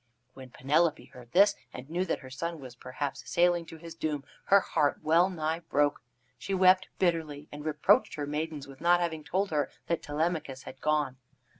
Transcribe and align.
When 0.33 0.49
Penelope 0.49 1.05
heard 1.13 1.31
this, 1.31 1.53
and 1.71 1.87
knew 1.91 2.05
that 2.05 2.21
her 2.21 2.31
son 2.31 2.59
was 2.59 2.73
perhaps 2.75 3.29
sailing 3.29 3.67
to 3.67 3.77
his 3.77 3.93
doom, 3.93 4.23
her 4.45 4.59
heart 4.59 5.03
well 5.03 5.29
nigh 5.29 5.59
broke. 5.59 6.01
She 6.39 6.55
wept 6.55 6.87
bitterly, 6.97 7.47
and 7.51 7.63
reproached 7.63 8.15
her 8.15 8.25
maidens 8.25 8.67
with 8.67 8.81
not 8.81 8.99
having 8.99 9.23
told 9.23 9.51
her 9.51 9.69
that 9.85 10.01
Telemachus 10.01 10.63
had 10.63 10.81
gone. 10.81 11.17